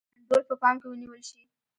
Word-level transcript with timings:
انډول 0.19 0.41
په 0.49 0.55
پام 0.61 0.75
کې 0.81 0.87
ونیول 0.89 1.21
شي. 1.29 1.41